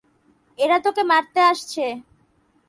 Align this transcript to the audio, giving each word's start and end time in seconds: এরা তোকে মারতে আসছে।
এরা 0.59 0.77
তোকে 0.85 1.01
মারতে 1.11 1.39
আসছে। 1.51 1.85